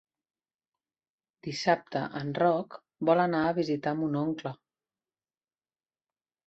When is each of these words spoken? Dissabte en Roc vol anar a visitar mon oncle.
Dissabte 1.47 2.01
en 2.21 2.33
Roc 2.45 2.79
vol 3.11 3.23
anar 3.27 3.43
a 3.51 3.55
visitar 3.61 3.97
mon 4.01 4.21
oncle. 4.27 4.59